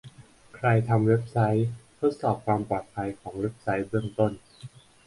[0.55, 1.69] ใครทำเว็บไซต์
[1.99, 4.31] ทดสอบความปลอดภัยของเว็บไซต์เบื้องต้น